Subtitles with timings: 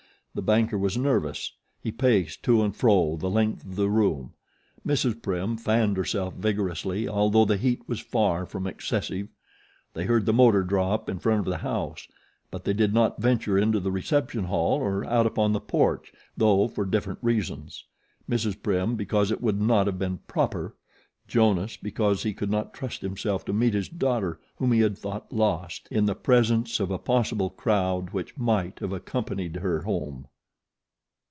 [0.33, 1.51] The banker was nervous.
[1.81, 4.31] He paced to and fro the length of the room.
[4.87, 5.21] Mrs.
[5.21, 9.27] Prim fanned herself vigorously although the heat was far from excessive.
[9.93, 12.07] They heard the motor draw up in front of the house;
[12.49, 16.69] but they did not venture into the reception hall or out upon the porch, though
[16.69, 17.83] for different reasons.
[18.29, 18.63] Mrs.
[18.63, 20.77] Prim because it would not have been PROPER;
[21.27, 25.31] Jonas because he could not trust himself to meet his daughter, whom he had thought
[25.31, 30.27] lost, in the presence of a possible crowd which might have accompanied her home.